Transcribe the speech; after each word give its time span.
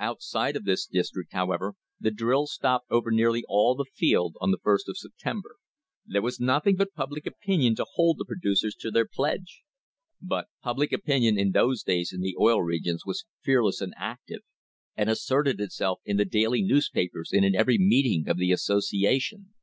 Outside 0.00 0.56
of 0.56 0.64
this 0.64 0.86
district, 0.86 1.32
however, 1.32 1.74
the 2.00 2.10
drill 2.10 2.48
stopped 2.48 2.90
over 2.90 3.12
nearly 3.12 3.44
all 3.48 3.76
the 3.76 3.84
field 3.84 4.34
on 4.40 4.50
the 4.50 4.58
first 4.60 4.88
of 4.88 4.98
September. 4.98 5.54
There 6.04 6.20
was 6.20 6.40
nothing 6.40 6.74
but 6.74 6.94
public 6.94 7.26
opinion 7.26 7.76
to 7.76 7.86
hold 7.92 8.18
the 8.18 8.24
producers 8.24 8.74
to 8.80 8.90
their 8.90 9.06
pledge. 9.06 9.62
But 10.20 10.48
public 10.64 10.90
opinion 10.92 11.38
in 11.38 11.52
those 11.52 11.84
days 11.84 12.12
in 12.12 12.22
the 12.22 12.34
Oil 12.40 12.60
Regions 12.60 13.04
was 13.06 13.24
fearless 13.44 13.80
and 13.80 13.94
active 13.96 14.40
and 14.96 15.08
asserted 15.08 15.60
itself 15.60 16.00
in 16.04 16.16
the 16.16 16.24
daily 16.24 16.60
newspapers 16.60 17.30
and 17.32 17.44
in 17.44 17.54
every 17.54 17.78
meeting 17.78 18.28
of 18.28 18.36
the 18.36 18.50
association. 18.50 19.54